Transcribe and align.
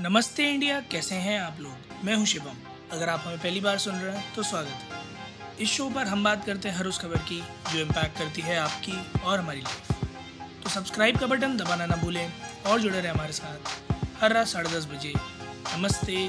नमस्ते 0.00 0.44
इंडिया, 0.50 0.78
कैसे 0.80 1.14
हैं 1.14 1.38
आप 1.40 1.56
लोग? 1.60 2.04
मैं 2.04 2.14
हूँ 2.16 2.26
शिवम। 2.26 2.56
अगर 2.92 3.08
आप 3.08 3.22
हमें 3.26 3.38
पहली 3.38 3.60
बार 3.60 3.78
सुन 3.78 3.94
रहे 3.94 4.16
हैं 4.16 4.34
तो 4.34 4.42
स्वागत। 4.42 4.68
है 4.68 5.56
इस 5.60 5.68
शो 5.68 5.88
पर 5.90 6.06
हम 6.06 6.22
बात 6.24 6.44
करते 6.46 6.68
हैं 6.68 6.76
हर 6.76 6.86
उस 6.86 6.98
खबर 6.98 7.16
की, 7.30 7.40
जो 7.72 7.78
इम्पैक्ट 7.78 8.18
करती 8.18 8.42
है 8.42 8.56
आपकी 8.58 8.92
और 9.20 9.38
हमारी 9.38 9.60
लाइफ 9.60 10.62
तो 10.62 10.70
सब्सक्राइब 10.70 11.18
का 11.18 11.26
बटन 11.26 11.56
दबाना 11.56 11.86
ना 11.86 11.96
भूलें 11.96 12.32
और 12.66 12.80
जुड़े 12.80 13.00
रहें 13.00 13.12
हमारे 13.12 13.32
साथ 13.32 13.92
हर 14.20 14.32
रात 14.32 14.46
साढ़े 14.46 14.70
दस 14.70 14.86
बजे। 14.86 15.12
नमस्ते 15.16 16.24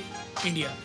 इंडिया। 0.48 0.76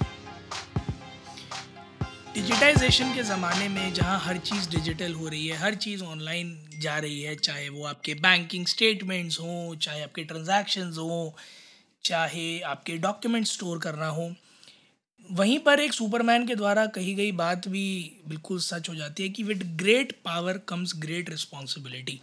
डिजिटाइजेशन 2.34 3.14
के 3.14 3.22
ज़माने 3.22 3.68
में 3.68 3.92
जहाँ 3.94 4.20
हर 4.20 4.38
चीज़ 4.44 4.70
डिजिटल 4.70 5.14
हो 5.14 5.28
रही 5.28 5.46
है, 5.46 5.56
हर 5.56 5.74
चीज़ 5.74 6.04
ऑनलाइन 6.04 6.56
जा 6.78 6.98
रही 6.98 7.20
है, 7.22 7.34
चाहे 7.36 7.68
वो 7.68 7.84
आपके 7.86 8.14
बैंकिंग 8.22 8.66
स्टेटमेंट्स 8.66 9.40
हों, 9.40 9.76
चाहे 9.76 10.02
आपके 10.02 10.24
ट्रांजैक्शंस 10.24 10.98
हों 10.98 11.30
चाहे 12.04 12.58
आपके 12.62 12.96
डॉक्यूमेंट 12.98 13.46
स्टोर 13.46 13.78
करना 13.78 14.06
हो, 14.08 14.34
वहीं 15.28 15.58
पर 15.58 15.80
एक 15.80 15.92
सुपरमैन 15.92 16.46
के 16.46 16.54
द्वारा 16.54 16.84
कही 16.86 17.14
गई 17.14 17.32
बात 17.34 17.68
भी 17.68 17.86
बिल्कुल 18.28 18.58
सच 18.60 18.88
हो 18.88 18.94
जाती 18.94 19.22
है 19.22 19.28
कि 19.28 19.42
with 19.42 19.62
great 19.78 20.12
power 20.24 20.58
comes 20.68 20.92
great 20.96 21.30
responsibility 21.30 22.20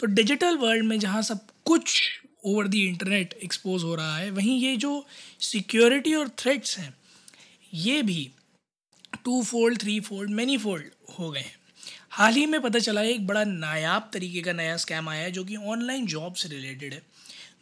तो 0.00 0.06
डिजिटल 0.08 0.56
वर्ल्ड 0.56 0.84
में 0.84 0.98
जहाँ 0.98 1.22
सब 1.22 1.46
कुछ 1.64 2.00
ओवर 2.46 2.68
दी 2.68 2.84
इंटरनेट 2.86 3.32
एक्सपोज 3.44 3.82
हो 3.84 3.94
रहा 3.94 4.16
है, 4.16 4.30
वहीं 4.30 4.58
ये 4.60 4.76
जो 4.76 5.06
सिक्योरिटी 5.40 6.14
और 6.14 6.28
थ्रेट्स 6.38 6.78
हैं, 6.78 6.94
ये 7.72 8.02
भी 8.02 8.30
two 9.24 9.42
fold 9.42 9.80
three 9.80 9.98
fold 10.00 10.30
many 10.30 10.56
fold 10.58 10.90
हो 11.18 11.30
गए 11.30 11.40
हैं। 11.40 11.54
हाल 12.10 12.34
ही 12.34 12.44
में 12.46 12.60
पता 12.62 12.78
चला 12.78 13.00
है, 13.00 13.10
एक 13.10 13.26
बड़ा 13.26 13.44
नायाब 13.44 14.10
तरीके 14.12 14.40
का 14.42 14.52
नया 14.52 14.76
स्कैम 14.76 15.08
आया 15.08 15.22
है 15.22 15.30
जो 15.30 15.44
कि 15.44 15.56
ऑनलाइन 15.56 16.06
जॉब 16.06 16.34
से 16.34 16.48
रिलेटेड 16.48 16.92
है। 16.94 17.02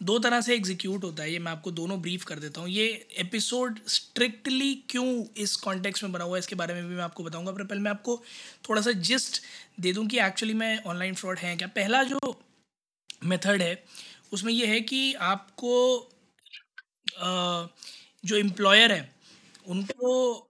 दो 0.02 0.18
तरह 0.18 0.40
से 0.40 0.54
एग्जीक्यूट 0.54 1.04
होता 1.04 1.22
है 1.22 1.32
ये 1.32 1.38
मैं 1.38 1.52
आपको 1.52 1.70
दोनों 1.70 2.00
ब्रीफ 2.02 2.24
कर 2.24 2.38
देता 2.38 2.60
हूँ। 2.60 2.68
ये 2.68 2.86
एपिसोड 3.18 3.78
स्ट्रिक्टली 3.88 4.74
क्यों 4.90 5.24
इस 5.36 5.56
कॉन्टेक्स्ट 5.56 6.02
में 6.04 6.12
बना 6.12 6.24
हुआ 6.24 6.36
है 6.36 6.38
इसके 6.38 6.54
बारे 6.54 6.74
में 6.74 6.88
भी 6.88 6.94
मैं 6.94 7.02
आपको 7.04 7.24
बताऊँगा। 7.24 7.52
पर 7.52 7.64
पहले 7.64 7.80
मैं 7.80 7.90
आपको 7.90 8.20
थोड़ा 8.68 8.82
सा 8.82 8.92
जिस्ट 9.08 9.42
दे 9.80 9.92
दूँ 9.92 10.06
कि 10.06 10.18
एक्चुअली 10.20 10.54
में 10.54 10.82
ऑनलाइन 10.84 11.14
फ्रॉड 11.14 11.38
है 11.38 11.56
क्या। 11.56 11.68
पहला 11.68 12.02
जो 12.04 12.18
मेथड 13.24 13.62
है 13.62 13.84
उसमें 14.32 14.52
यह 14.52 14.68
है 14.68 14.80
कि 14.80 15.12
आपको 15.14 15.98
आ, 17.18 17.66
जो 18.24 18.36
एम्प्लॉयर 18.36 18.92
है 18.92 19.14
उनको 19.66 20.48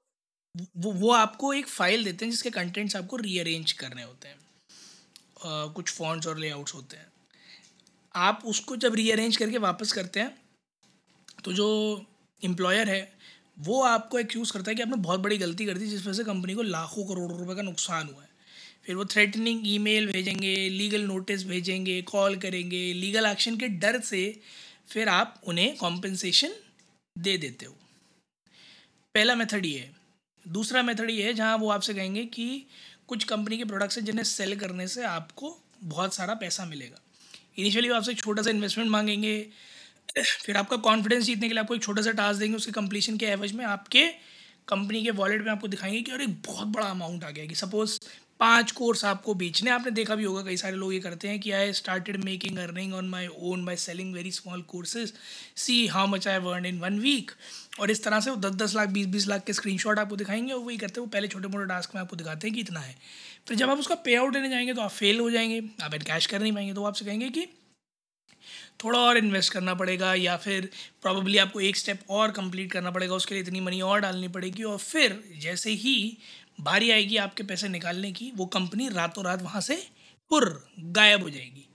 वो 0.54 0.92
वो 0.92 1.10
आपको 1.12 1.52
एक 1.54 1.68
फ़ाइल 1.68 2.04
देते 2.04 2.24
हैं 2.24 2.30
जिसके 2.32 2.50
कंटेंट्स 2.50 2.96
आपको 2.96 3.16
रीअरेंज 3.16 3.72
करने 3.72 4.02
होते 4.02 4.28
हैं। 4.28 4.36
आ, 4.36 5.66
कुछ 5.66 5.92
फॉन्ट्स 5.92 6.26
और 6.26 6.38
लेआउट्स 6.38 6.74
होते 6.74 6.96
हैं। 6.96 7.11
आप 8.14 8.42
उसको 8.44 8.76
जब 8.76 8.94
रीअरेंज 8.94 9.36
करके 9.36 9.58
वापस 9.58 9.92
करते 9.92 10.20
हैं 10.20 10.36
तो 11.44 11.52
जो 11.52 11.66
एम्प्लॉयर 12.42 12.88
है, 12.88 13.12
वो 13.58 13.82
आपको 13.82 14.18
एक्यूज़ 14.18 14.52
करता 14.52 14.70
है 14.70 14.74
कि 14.74 14.82
आपने 14.82 14.96
बहुत 14.96 15.20
बड़ी 15.20 15.38
गलती 15.38 15.66
कर 15.66 15.78
दी 15.78 15.86
जिस 15.86 16.02
वजह 16.02 16.12
से 16.12 16.24
कंपनी 16.24 16.54
को 16.54 16.62
लाखों 16.62 17.04
करोड़ों 17.04 17.38
रुपए 17.38 17.54
का 17.54 17.62
नुकसान 17.62 18.06
हुआ 18.06 18.22
है। 18.22 18.28
फिर 18.86 18.96
वो 18.96 19.04
थ्रेटनिंग 19.04 19.66
ईमेल 19.66 20.10
भेजेंगे 20.12 20.54
लीगल 20.68 21.02
नोटिस 21.02 21.44
भेजेंगे 21.44 22.00
कॉल 22.02 22.36
करेंगे 22.36 22.92
लीगल 22.92 23.26
एक्शन 23.26 23.56
के 23.56 23.68
डर 23.68 24.00
से 24.00 24.40
फिर 24.88 25.08
आप 25.08 25.40
उन्हें 25.46 25.76
कॉम्पनसेशन 25.76 26.54
दे 27.16 27.36
देते 27.38 27.66
हो। 27.66 27.76
पहला 29.14 29.34
मेथड 29.34 29.66
ये 29.66 29.78
है। 29.78 29.90
दूसरा 30.46 30.82
मेथड 30.82 31.10
ये 31.10 31.22
है 31.22 31.34
जहाँ 31.34 31.56
वो 31.58 31.70
आपसे 31.70 31.94
कहेंगे 31.94 32.24
कि 32.26 32.66
कुछ 33.08 33.24
कंपनी 33.24 33.58
के 33.58 33.64
प्रोडक्ट्स 33.64 33.98
हैं 33.98 34.04
जिन्हें 34.04 34.24
सेल 34.24 34.58
करने 34.58 34.88
से 34.88 35.04
आपको 35.04 35.56
बहुत 35.84 36.14
सारा 36.14 36.34
पैसा 36.34 36.64
मिलेगा। 36.64 37.00
इनिशियली 37.58 37.88
आपसे 37.88 38.12
एक 38.12 38.18
छोटा 38.18 38.42
सा 38.42 38.50
इन्वेस्टमेंट 38.50 38.90
मांगेंगे, 38.90 39.40
फिर 40.44 40.56
आपका 40.56 40.76
कॉन्फिडेंस 40.76 41.24
जीतने 41.24 41.48
के 41.48 41.54
लिए 41.54 41.60
आपको 41.60 41.74
एक 41.74 41.82
छोटा 41.82 42.02
सा 42.02 42.10
टास्क 42.12 42.40
देंगे, 42.40 42.56
उसके 42.56 42.72
कंप्लीशन 42.72 43.16
के 43.16 43.26
एवज 43.26 43.52
में 43.52 43.64
आपके 43.64 44.06
कंपनी 44.68 45.02
के 45.04 45.10
वॉलेट 45.10 45.42
में 45.44 45.50
आपको 45.52 45.68
दिखाएँगे 45.68 46.00
कि 46.02 46.12
अरे, 46.12 46.26
बहुत 46.26 46.68
बड़ा 46.68 46.86
अमाउंट 46.86 47.24
आ 47.24 47.30
गया 47.30 47.46
कि 47.46 47.54
सपोज़ 47.54 47.98
पाँच 48.42 48.70
कोर्स 48.72 49.04
आपको 49.04 49.34
बेचने 49.34 49.70
आपने 49.70 49.90
देखा 49.90 50.14
भी 50.14 50.24
होगा, 50.24 50.42
कई 50.42 50.56
सारे 50.56 50.76
लोग 50.76 50.92
ये 50.94 50.98
करते 51.00 51.28
हैं 51.28 51.38
कि 51.40 51.50
I 51.50 51.72
started 51.72 52.16
making 52.24 52.58
earning 52.58 52.94
on 52.94 53.08
my 53.08 53.26
own 53.40 53.64
by 53.64 53.76
selling 53.76 54.12
very 54.14 54.30
small 54.30 54.62
courses 54.62 55.12
see 55.56 55.86
how 55.86 56.06
much 56.06 56.26
I 56.28 56.38
earn 56.38 56.66
in 56.66 56.78
one 56.78 56.98
week 57.00 57.30
और 57.80 57.90
इस 57.90 58.04
तरह 58.04 58.20
से 58.20 58.30
वो 58.30 58.36
दस 58.36 58.54
दस 58.54 58.74
लाख, 58.74 58.88
बीस 58.88 59.06
बीस 59.06 59.28
लाख 59.28 59.44
के 59.44 59.52
स्क्रीनशॉट 59.52 59.98
आपको 59.98 60.16
दिखाएँगे 60.16 60.52
और 60.52 60.60
वही 60.60 60.76
करते 60.76 61.00
हैं। 61.00 61.06
वो 61.06 61.10
पहले 61.10 61.28
छोटे 61.28 61.48
मोटे 61.48 61.66
टास्क 61.66 61.94
में 61.94 62.02
आपको 62.02 62.16
दिखाते 62.16 62.48
हैं 62.48 62.54
कि 62.54 62.60
इतना 62.60 62.80
है। 62.80 62.96
फिर 63.48 63.56
जब 63.56 63.70
आप 63.70 63.78
उसका 63.78 63.94
पे 63.94 64.16
आउट 64.16 64.34
लेने 64.34 64.48
जाएँगे 64.48 64.74
तो 64.74 64.80
आप 64.80 64.90
फेल 64.90 65.20
हो 65.20 65.30
जाएँगे। 65.30 65.62
आप 65.82 65.94
कैश 65.94 66.26
कर 66.26 66.40
नहीं 66.40 66.52
पाएँगे। 66.52 66.74
तो 66.74 66.84
आपसे 66.84 67.04
कहेंगे 67.04 67.28
कि 67.28 67.46
थोड़ा 68.84 68.98
और 68.98 69.16
इन्वेस्ट 69.16 69.52
करना 69.52 69.74
पड़ेगा 69.74 70.12
या 70.14 70.36
फिर 70.36 70.68
प्रॉबली 71.02 71.38
आपको 71.38 71.60
एक 71.60 71.76
स्टेप 71.76 72.00
और 72.10 72.30
कंप्लीट 72.30 72.72
करना 72.72 72.90
पड़ेगा, 72.90 73.14
उसके 73.14 73.34
लिए 73.34 73.42
इतनी 73.42 73.60
मनी 73.60 73.80
और 73.80 74.00
डालनी 74.00 74.28
पड़ेगी 74.28 74.62
और 74.62 74.78
फिर 74.78 75.22
जैसे 75.40 75.70
ही 75.70 76.16
बारी 76.60 76.90
आएगी 76.90 77.16
आपके 77.16 77.42
पैसे 77.42 77.68
निकालने 77.68 78.12
की, 78.12 78.30
वो 78.36 78.46
कंपनी 78.46 78.88
रातों 78.88 79.24
रात 79.24 79.42
वहाँ 79.42 79.60
से 79.60 79.76
पुर, 80.30 80.64
गायब 80.78 81.22
हो 81.22 81.30
जाएगी। 81.30 81.66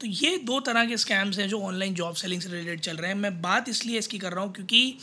तो 0.00 0.06
ये 0.06 0.36
दो 0.38 0.60
तरह 0.60 0.84
के 0.84 0.96
स्कैम्स 0.96 1.38
हैं 1.38 1.48
जो 1.48 1.60
ऑनलाइन 1.60 1.94
जॉब 1.94 2.14
सेलिंग 2.14 2.40
से 2.42 2.48
रिलेटेड 2.48 2.80
चल 2.80 2.96
रहे 2.96 3.10
हैं। 3.10 3.18
मैं 3.18 3.40
बात 3.42 3.68
इसलिए 3.68 3.98
इसकी 3.98 4.18
कर 4.18 4.32
रहा 4.32 4.44
हूँ 4.44 4.52
क्योंकि 4.52 4.98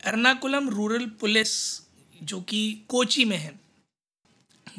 एर्नाकुलम 0.00 0.68
रूरल 0.68 1.06
पुलिस 1.20 1.52
जो 2.22 2.40
कि 2.40 2.60
कोची 2.88 3.24
में 3.24 3.36
है, 3.36 3.52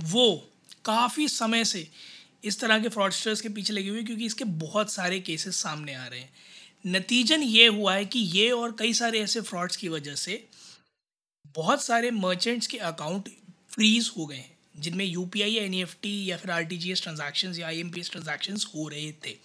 वो 0.01 0.51
काफ़ी 0.85 1.27
समय 1.27 1.65
से 1.65 1.87
इस 2.45 2.59
तरह 2.59 2.79
के 2.79 2.89
फ्रॉडस्टर्स 2.89 3.41
के 3.41 3.49
पीछे 3.49 3.73
लगे 3.73 3.89
हुए 3.89 4.03
क्योंकि 4.03 4.25
इसके 4.25 4.45
बहुत 4.59 4.91
सारे 4.91 5.19
केसेस 5.19 5.55
सामने 5.55 5.93
आ 5.93 6.05
रहे 6.07 6.19
हैं। 6.19 6.33
नतीजन 6.87 7.43
ये 7.43 7.67
हुआ 7.67 7.93
है 7.95 8.05
कि 8.05 8.19
ये 8.19 8.49
और 8.51 8.75
कई 8.79 8.93
सारे 8.93 9.19
ऐसे 9.19 9.41
फ्रॉड्स 9.41 9.75
की 9.75 9.87
वजह 9.89 10.15
से 10.15 10.43
बहुत 11.55 11.83
सारे 11.83 12.11
मर्चेंट्स 12.11 12.67
के 12.67 12.77
अकाउंट 12.77 13.29
फ्रीज 13.69 14.11
हो 14.17 14.25
गए 14.25 14.35
हैं, 14.35 14.57
जिनमें 14.77 15.05
यू 15.05 15.25
पी 15.25 15.41
आई 15.41 15.51
या 15.51 15.63
एन 15.63 15.73
या 15.73 16.37
फिर 16.37 16.51
R 16.51 16.63
T 16.63 16.77
G 16.77 16.91
S 16.91 17.01
transaction 17.01 17.53
या 17.55 17.67
I 17.67 17.79
M 17.79 17.89
P 17.89 17.99
S 17.99 18.09
transaction 18.11 18.57
हो 18.75 18.87
रहे 18.87 19.11
थे। 19.25 19.35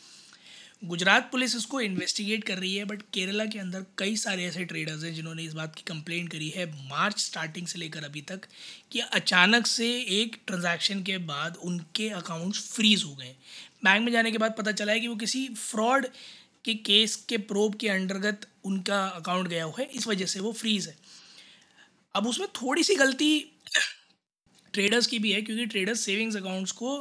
गुजरात 0.83 1.29
पुलिस 1.33 1.55
इसको 1.57 1.81
इन्वेस्टिगेट 1.81 2.45
कर 2.45 2.59
रही 2.59 2.75
है 2.77 2.85
बट 2.85 3.03
केरला 3.15 3.45
के 3.45 3.59
अंदर 3.59 3.85
कई 3.99 4.17
सारे 4.17 4.45
ऐसे 4.45 4.65
ट्रेडर्स 4.65 5.03
हैं 5.05 5.13
जिन्होंने 5.15 5.43
इस 5.43 5.53
बात 5.53 5.75
की 5.75 5.83
कंप्लेंट 5.87 6.31
करी 6.33 6.49
है 6.49 6.65
मार्च 6.89 7.19
स्टार्टिंग 7.19 7.67
से 7.67 7.79
लेकर 7.79 8.05
अभी 8.05 8.21
तक 8.21 8.47
कि 8.93 9.01
अचानक 9.01 9.67
से 9.67 9.89
एक 10.21 10.37
ट्रांजैक्शन 10.47 11.03
के 11.03 11.19
बाद 11.19 11.57
उनके 11.57 12.09
अकाउंट्स 12.09 12.61
फ्रीज 12.73 13.05
हो 13.05 13.15
गए। 13.15 13.35
बैंक 13.85 14.05
में 14.05 14.13
जाने 14.13 14.31
के 14.33 14.39
बाद 14.39 14.55
पता 14.59 14.73
चला 14.73 14.93
है 14.93 15.01
कि 15.01 15.09
वो 15.09 15.17
किसी 15.17 15.47
फ्रॉड 15.49 16.07
के 16.65 16.75
केस 16.75 17.17
के 17.29 17.39
प्रोब 17.51 17.75
के 17.75 17.89
अंतर्गत 17.89 18.47
उनका 18.65 19.05
अकाउंट 19.07 19.49
गया 19.49 19.65
हुआ 19.65 19.75
है, 19.79 19.85
इस 19.85 20.07
वजह 20.07 20.27
से 20.27 20.41
वो 20.41 20.53
फ्रीज़ 20.53 20.89
है। 20.89 20.97
अब 22.15 22.27
उसमें 22.27 22.49
थोड़ी 22.63 22.83
सी 22.83 22.95
गलती 22.95 23.39
ट्रेडर्स 24.75 25.07
की 25.07 25.19
भी 25.19 25.33
है, 25.33 25.43
क्योंकि 25.43 25.67
ट्रेडर्स 25.67 26.01
सेविंग्स 26.01 26.37
अकाउंट्स 26.37 26.73
को 26.73 26.99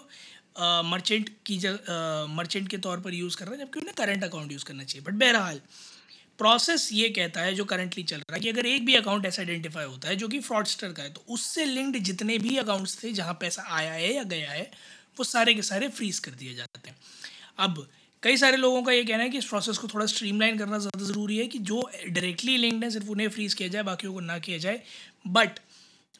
मर्चेंट 0.85 1.29
की 1.45 1.57
जगह 1.57 2.25
मर्चेंट 2.31 2.67
के 2.69 2.77
तौर 2.79 2.99
पर 2.99 3.13
यूज़ 3.13 3.37
कर 3.37 3.45
रहे 3.45 3.57
हैं, 3.57 3.65
जबकि 3.65 3.79
उन्हें 3.79 3.95
करंट 3.97 4.23
अकाउंट 4.23 4.51
यूज़ 4.51 4.65
करना 4.65 4.83
चाहिए। 4.83 5.05
बट 5.05 5.19
बहरहाल 5.19 5.61
प्रोसेस 6.39 6.89
ये 6.93 7.07
कहता 7.09 7.41
है, 7.41 7.53
जो 7.53 7.63
करंटली 7.65 8.03
चल 8.03 8.17
रहा 8.17 8.35
है, 8.35 8.39
कि 8.41 8.49
अगर 8.49 8.65
एक 8.65 8.85
भी 8.85 8.95
अकाउंट 8.95 9.25
ऐसा 9.25 9.41
आइडेंटिफाई 9.41 9.85
होता 9.85 10.09
है, 10.09 10.15
जो 10.15 10.27
कि 10.27 10.39
फ्रॉडस्टर 10.41 10.91
का 10.91 11.03
है 11.03 11.09
तो 11.09 11.23
उससे 11.29 11.65
लिंक्ड 11.65 11.97
जितने 12.03 12.37
भी 12.37 12.57
अकाउंट्स 12.57 13.03
थे, 13.03 13.11
जहाँ 13.13 13.33
पैसा 13.41 13.65
आया 13.69 13.93
है 13.93 14.13
या 14.15 14.23
गया 14.25 14.51
है, 14.51 14.69
वो 15.17 15.23
सारे 15.25 15.53
के 15.53 15.61
सारे 15.61 15.87
फ्रीज 15.89 16.19
कर 16.19 16.31
दिए 16.33 16.53
जाते 16.55 16.89
हैं। 16.89 16.95
अब, 17.59 17.87
कई 18.23 18.37
सारे 18.37 18.57
लोगों 18.57 18.81
का 18.83 18.91
ये 18.91 19.03
कहना 19.03 19.23
है 19.23 19.29
कि 19.29 19.37
इस 19.37 19.45
प्रोसेस 19.45 19.77
को 19.77 19.87
थोड़ा 19.87 20.05
स्ट्रीमलाइन 20.05 20.57
करना 20.57 20.77
ज़्यादा 20.77 21.05
ज़रूरी 21.05 21.37
है, 21.37 21.47
कि 21.47 21.59
जो 21.61 21.81
डायरेक्टली 22.07 22.57
लिंक्ड 22.57 22.83
है, 22.83 22.89
सिर्फ़ 22.89 23.09
उन्हें 23.09 23.27
फ्रीज़ 23.29 23.55
किया 23.55 23.67
जाए, 23.67 23.83
बाकियों 23.83 24.13
को 24.13 24.19
ना 24.21 24.37
किया 24.39 24.57
जाए। 24.57 24.81
बट 25.27 25.59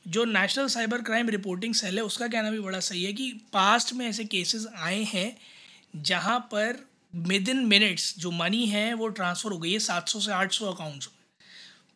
जो 0.06 0.26
national 0.26 0.68
cyber 0.68 1.02
crime 1.02 1.30
reporting 1.30 1.74
cell 1.74 1.98
है, 1.98 2.04
उसका 2.04 2.28
कहना 2.28 2.52
भी 2.52 2.60
बड़ा 2.60 2.80
सही 2.82 3.04
है 3.04 3.14
कि 3.14 3.32
पास्ट 3.54 3.94
में 3.94 4.06
ऐसे 4.08 4.24
केसेस 4.26 4.68
आए 4.78 5.04
हैं 5.04 5.36
जहाँ 5.98 6.40
पर 6.52 6.86
विद 7.14 7.50
इन 7.50 7.66
मिनट्स 7.66 8.14
जो 8.20 8.32
मनी 8.32 8.66
है 8.66 8.94
वो 8.94 9.08
ट्रांसफ़र 9.10 9.52
हो 9.52 9.58
गई 9.58 9.72
है 9.72 9.80
सात 9.82 10.10
सौ 10.10 10.20
से 10.20 10.32
आठ 10.32 10.52
सौ 10.52 10.72
अकाउंट्स 10.72 11.08
में। 11.08 11.18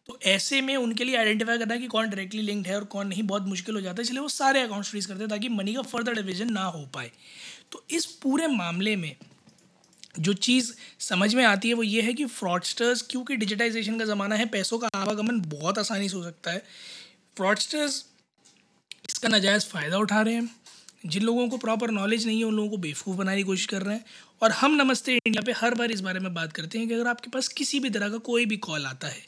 तो 0.07 0.18
ऐसे 0.25 0.62
में 0.62 0.75
उनके 0.75 1.04
लिए 1.04 1.18
आइडेंटिफाई 1.18 1.57
करना 1.57 1.75
कि 1.78 1.88
कौन 1.88 2.10
डायरेक्टली 2.10 2.42
लिंक्ड 2.42 2.68
है 2.68 2.75
और 2.75 2.83
कौन 2.86 3.07
नहीं, 3.07 3.24
बहुत 3.24 3.44
मुश्किल 3.44 3.75
हो 3.75 3.81
जाता 3.81 3.95
है, 3.95 4.01
इसलिए 4.01 4.19
वो 4.19 4.30
सारे 4.30 4.62
अकाउंट्स 4.62 4.89
फ्रीज 4.89 5.06
करते 5.06 5.19
हैं 5.19 5.30
ताकि 5.30 5.50
मनी 5.50 5.74
का 5.74 5.81
फर्दर 5.81 6.13
डिविजन 6.13 6.51
ना 6.54 6.63
हो 6.63 6.86
पाए। 6.94 7.12
तो 7.72 7.83
इस 7.92 8.06
पूरे 8.06 8.48
मामले 8.48 8.95
में 8.95 9.16
जो 10.19 10.33
चीज़ 10.33 10.72
समझ 11.00 11.33
में 11.36 11.44
आती 11.45 11.68
है 11.68 11.74
वो 11.74 11.83
ये 11.83 12.01
है 12.01 12.13
कि 12.13 12.25
फ्रॉडस्टर्स 12.25 13.01
क्योंकि 13.01 13.36
डिजिटाइजेशन 13.36 14.00
का 14.00 14.06
ज़माना 14.06 14.36
है, 14.36 14.45
पैसों 14.45 14.80
का 14.80 14.89
आवागमन 14.95 15.39
बहुत 15.50 15.80
आसानी 15.80 16.10
से 16.10 16.18
हो 16.18 16.24
सकता 16.24 16.51
है। 16.51 16.63
फ्रॉडस्टर्स 17.38 18.03
इसका 19.09 19.30
नाजायज़ 19.30 19.65
फ़ायदा 19.65 19.97
उठा 19.97 20.21
रहे 20.21 20.33
हैं। 20.33 20.50
जिन 21.06 21.24
लोगों 21.24 21.47
को 21.50 21.57
प्रॉपर 21.57 21.91
नॉलेज 21.91 22.25
नहीं 22.25 22.38
है, 22.39 22.44
उन 22.45 22.56
लोगों 22.56 22.69
को 22.69 22.77
बेवकूफ़ 22.77 23.18
बनाने 23.18 23.38
की 23.38 23.44
कोशिश 23.44 23.65
कर 23.65 23.81
रहे 23.81 23.95
हैं। 23.95 24.06
और 24.41 24.51
हम 24.51 24.75
नमस्ते 24.75 25.13
इंडिया 25.13 25.41
पे 25.45 25.51
हर 25.57 25.75
बार 25.75 25.91
इस 25.91 26.01
बारे 26.01 26.19
में 26.19 26.33
बात 26.33 26.53
करते 26.53 26.77
हैं 26.80 26.88
कि 26.88 26.94
अगर 26.94 27.07
आपके 27.07 27.30
पास 27.30 27.47
किसी 27.47 27.80
भी 27.80 27.89
तरह 27.89 28.09
का 28.09 28.18
कोई 28.19 28.45
भी 28.45 28.57
कॉल 28.57 28.85
आता 28.85 29.07
है, 29.07 29.21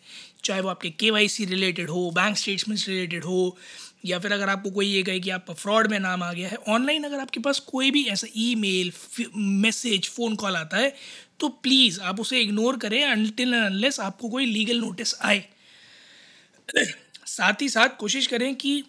चाहे 0.44 0.62
वो 0.62 0.70
आपके 0.70 0.90
के 0.94 1.46
रिलेटेड 1.46 1.90
हो 1.90 2.10
बैंक 2.12 2.38
स्टेटमेंट्स 2.38 2.88
रिलेटेड 2.90 3.24
हो, 3.24 3.58
या 4.06 4.20
फिर 4.20 4.34
अगर 4.34 4.50
आपको 4.50 4.72
कोई 4.72 4.88
ये 4.88 5.04
कहे 5.04 5.20
कि 5.20 5.30
आपका 5.30 5.54
फ्रॉड 5.56 5.88
में 5.88 6.00
नाम 6.00 6.24
आ 6.24 6.32
गया 6.34 6.50
है 6.50 6.58
ऑनलाइन 6.70 7.04
अगर 7.04 7.20
आपके 7.20 7.40
पास 7.40 7.60
कोई 7.68 7.92
भी 7.92 8.04
ऐसा 8.08 8.28
ईमेल 8.38 8.92
मैसेज 9.36 10.10
फ़ोन 10.10 10.36
कॉल 10.36 10.56
आता 10.56 10.78
है 10.78 10.94
तो 11.40 11.48
प्लीज़ 11.64 12.00
आप 12.02 12.20
उसे 12.20 12.42
इग्नोर 12.42 12.78
करें 12.78 13.04
अनटिल 13.04 13.54
अनलेस 13.56 14.00
आपको 14.00 14.30
कोई 14.30 14.46
लीगल 14.46 14.80
नोटिस 14.80 15.16
आए। 15.22 15.44
साथ 17.26 17.62
ही 17.62 17.70
साथ 17.70 17.98
कोशिश 18.00 18.28
करें 18.28 18.54
कि 18.56 18.84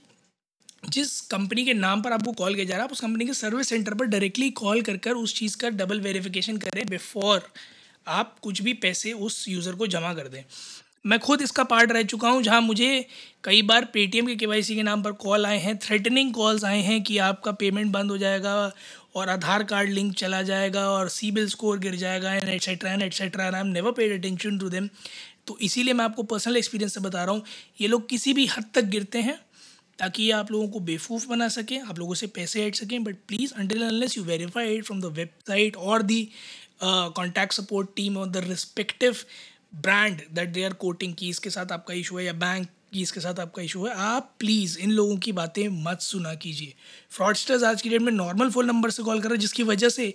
जिस 0.88 1.20
कंपनी 1.20 1.64
के 1.64 1.74
नाम 1.74 2.02
पर 2.02 2.12
आपको 2.12 2.32
कॉल 2.32 2.54
किया 2.54 2.64
जा 2.64 2.74
रहा 2.74 2.82
है, 2.82 2.84
आप 2.84 2.92
उस 2.92 3.00
कंपनी 3.00 3.24
के 3.26 3.34
सर्विस 3.34 3.68
सेंटर 3.68 3.94
पर 3.94 4.06
डायरेक्टली 4.06 4.50
कॉल 4.50 4.82
कर 4.82 4.96
कर 4.96 5.12
उस 5.12 5.34
चीज़ 5.34 5.56
का 5.56 5.68
डबल 5.70 6.00
वेरिफिकेशन 6.00 6.56
करें 6.56 6.84
बिफोर 6.86 7.48
आप 8.08 8.36
कुछ 8.42 8.62
भी 8.62 8.72
पैसे 8.72 9.12
उस 9.12 9.44
यूज़र 9.48 9.74
को 9.74 9.86
जमा 9.86 10.12
कर 10.14 10.28
दें। 10.28 10.42
मैं 11.04 11.18
खुद 11.18 11.42
इसका 11.42 11.64
पार्ट 11.64 11.92
रह 11.92 12.02
चुका 12.02 12.28
हूँ, 12.28 12.42
जहाँ 12.42 12.60
मुझे 12.60 13.06
कई 13.44 13.62
बार 13.62 13.84
पेटीएम 13.84 14.26
के 14.26 14.36
के 14.36 14.62
के 14.74 14.82
नाम 14.82 15.02
पर 15.02 15.12
कॉल 15.12 15.46
आए 15.46 15.58
हैं 15.58 15.76
थ्रेटनिंग 15.78 16.32
कॉल्स 16.34 16.64
आए 16.64 16.80
हैं 16.82 17.02
कि 17.02 17.18
आपका 17.18 17.52
पेमेंट 17.52 17.92
बंद 17.92 18.10
हो 18.10 18.18
जाएगा 18.18 18.54
और 19.16 19.28
आधार 19.28 19.62
कार्ड 19.64 19.90
लिंक 19.90 20.14
चला 20.14 20.42
जाएगा 20.42 20.88
और 20.90 21.08
सी 21.08 21.30
बिल 21.30 21.48
स्कोर 21.48 21.78
गिर 21.78 21.94
जाएगा 21.96 22.32
and 22.34 22.48
etcetera 22.48 22.92
and 22.92 23.02
etcetera 23.02 23.44
I 23.44 23.60
am 23.60 23.66
never 23.66 23.92
paid 23.92 24.18
attention 24.18 24.58
to 24.58 24.68
them 24.68 24.88
तो 25.46 25.58
इसीलिए 25.62 25.94
मैं 25.94 26.04
आपको 26.04 26.22
पर्सनल 26.24 26.56
एक्सपीरियंस 26.56 26.94
से 26.94 27.00
बता 27.00 27.24
रहा 27.24 27.34
हूँ, 27.34 27.42
ये 27.80 27.88
लोग 27.88 28.08
किसी 28.08 28.32
भी 28.34 28.46
हद 28.48 28.64
तक 28.74 28.84
गिरते 28.86 29.18
हैं, 29.20 29.38
ताकि 29.98 30.22
ये 30.22 30.30
आप 30.32 30.50
लोगों 30.52 30.68
को 30.68 30.80
बेवकूफ़ 30.80 31.26
बना 31.28 31.48
सकें, 31.48 31.80
आप 31.80 31.98
लोगों 31.98 32.14
से 32.14 32.26
पैसे 32.28 32.64
ऐड 32.64 32.74
सकें 32.74 33.02
but 33.04 33.16
please 33.28 33.52
until 33.54 33.82
unless 33.82 34.16
you 34.18 34.24
verify 34.24 34.74
it 34.74 34.84
from 34.84 35.00
the 35.00 35.12
website 35.16 35.76
or 35.76 36.02
the 36.04 36.22
contact 36.82 37.52
support 37.54 37.88
team 37.96 38.16
or 38.16 38.28
the 38.28 38.44
respective 38.46 39.16
brand 39.76 40.20
that 40.34 40.48
they 40.48 40.64
are 40.64 40.72
quoting 40.80 41.14
की 41.14 41.28
इसके 41.28 41.50
साथ 41.50 41.72
आपका 41.72 41.94
इशू 41.94 42.16
है 42.18 42.24
या 42.24 42.32
बैंक 42.34 42.68
की 42.92 43.02
इसके 43.02 43.20
साथ 43.20 43.40
आपका 43.40 43.62
इशू 43.62 43.84
है, 43.86 43.92
आप 43.92 44.34
प्लीज़ 44.40 44.78
इन 44.78 44.90
लोगों 44.90 45.16
की 45.18 45.32
बातें 45.32 45.68
मत 45.84 46.00
सुना 46.00 46.34
कीजिए। 46.34 46.74
फ्रॉडस्टर्स 47.10 47.62
आज 47.64 47.82
की 47.82 47.88
डेट 47.88 48.02
में 48.02 48.12
नॉर्मल 48.12 48.50
फ़ोन 48.50 48.66
नंबर 48.66 48.90
से 48.90 49.02
कॉल 49.02 49.20
कर 49.20 49.28
रहे 49.28 49.36
हैं, 49.36 49.40
जिसकी 49.40 49.62
वजह 49.62 49.88
से 49.88 50.14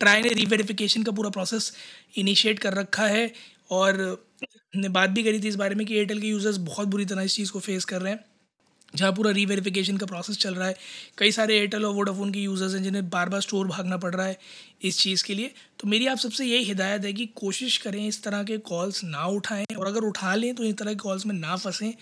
ट्राई 0.00 0.22
ने 0.22 0.28
रीवेरिफिकेशन 0.30 1.02
का 1.02 1.12
पूरा 1.12 1.30
प्रोसेस 1.30 1.72
इनिशिएट 2.16 2.58
कर 2.58 2.74
रखा 2.74 3.06
है 3.06 3.32
और 3.70 4.26
ने 4.76 4.88
बात 4.90 5.10
भी 5.10 5.22
करी 5.22 5.40
थी 5.40 5.48
इस 5.48 5.54
बारे 5.56 5.74
में 5.74 5.86
कि 5.86 5.94
एयरटेल 5.96 6.20
के 6.20 6.26
यूज़र्स 6.26 6.56
बहुत 6.64 6.88
बुरी 6.88 7.04
तरह 7.04 7.22
इस 7.22 7.34
चीज़ 7.34 7.52
को 7.52 7.60
फेस 7.60 7.84
कर 7.84 8.00
रहे 8.02 8.12
हैं, 8.12 8.24
जहाँ 8.94 9.12
पूरा 9.12 9.30
रीवेरिफिकेशन 9.30 9.96
का 9.96 10.06
प्रोसेस 10.06 10.36
चल 10.38 10.54
रहा 10.54 10.68
है। 10.68 10.76
कई 11.18 11.32
सारे 11.32 11.56
एयरटेल 11.58 11.84
और 11.84 11.94
वोडाफोन 11.94 12.32
के 12.32 12.40
यूज़र्स 12.40 12.74
हैं 12.74 12.82
जिन्हें 12.82 13.08
बार 13.10 13.28
बार 13.28 13.40
स्टोर 13.40 13.66
भागना 13.68 13.96
पड़ 13.96 14.14
रहा 14.14 14.26
है 14.26 14.38
इस 14.82 14.98
चीज़ 15.00 15.24
के 15.24 15.34
लिए। 15.34 15.52
तो 15.80 15.88
मेरी 15.88 16.06
आप 16.06 16.18
सबसे 16.18 16.44
यही 16.44 16.64
हिदायत 16.64 17.04
है 17.04 17.12
कि 17.12 17.26
कोशिश 17.36 17.76
करें 17.78 18.06
इस 18.06 18.22
तरह 18.22 18.42
के 18.42 18.58
कॉल्स 18.70 19.04
ना 19.04 19.26
उठाएँ 19.28 19.66
और 19.76 19.86
अगर 19.86 20.04
उठा 20.04 20.34
लें 20.34 20.54
तो 20.54 20.64
इस 20.64 20.76
तरह 20.76 20.92
के 20.92 20.98
कॉल्स 20.98 21.26
में 21.26 21.34
ना 21.34 21.56
फंसें। 21.56 21.92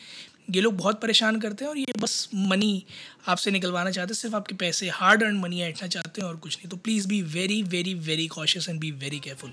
ये 0.51 0.61
लोग 0.61 0.77
बहुत 0.77 1.01
परेशान 1.01 1.41
करते 1.41 1.65
हैं 1.65 1.71
और 1.71 1.79
ये 1.79 1.93
बस 2.01 2.29
मनी 2.35 2.85
आपसे 3.29 3.51
निकलवाना 3.51 3.91
चाहते 3.91 4.13
हैं, 4.13 4.19
सिर्फ़ 4.19 4.37
आपके 4.37 4.55
पैसे 4.55 4.89
हार्ड 4.91 5.23
अर्न 5.23 5.37
मनी 5.39 5.61
ऐठना 5.63 5.89
चाहते 5.89 6.21
हैं 6.21 6.29
और 6.29 6.37
कुछ 6.37 6.57
नहीं। 6.57 6.69
तो 6.69 6.77
please 6.77 7.09
be 7.09 7.21
very 7.35 7.63
very 7.65 7.95
very 8.07 8.27
cautious 8.29 8.69
and 8.69 8.81
be 8.81 8.91
very 8.95 9.19
careful 9.19 9.53